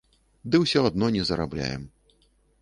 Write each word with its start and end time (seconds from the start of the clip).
Ды 0.55 0.61
ўсё 0.63 0.79
адно 0.89 1.11
не 1.17 1.23
зарабляем. 1.31 1.85